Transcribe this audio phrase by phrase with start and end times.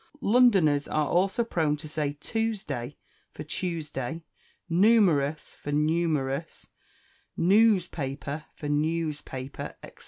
[0.19, 2.95] Londoners are also prone to say Toosday
[3.29, 4.23] for Tuesday;
[4.67, 6.69] noomerous for numerous;
[7.37, 9.89] noospaper for newspaper, &c.